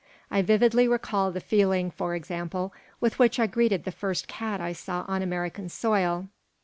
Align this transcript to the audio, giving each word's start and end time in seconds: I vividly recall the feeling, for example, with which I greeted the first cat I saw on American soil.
I 0.31 0.41
vividly 0.41 0.87
recall 0.87 1.29
the 1.31 1.39
feeling, 1.39 1.91
for 1.91 2.15
example, 2.15 2.73
with 2.99 3.19
which 3.19 3.39
I 3.39 3.45
greeted 3.45 3.83
the 3.83 3.91
first 3.91 4.27
cat 4.27 4.59
I 4.59 4.73
saw 4.73 5.05
on 5.07 5.21
American 5.21 5.69
soil. 5.69 6.27